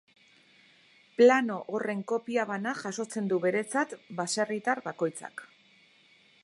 Plano 1.19 1.57
horren 1.75 2.01
kopia 2.13 2.47
bana 2.53 2.73
jasotzen 2.81 3.31
du 3.33 3.41
beretzat 3.45 3.95
basaerritar 4.23 4.83
bakoitzak. 4.89 5.45